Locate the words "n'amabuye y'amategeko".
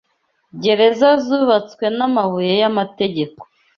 1.97-3.41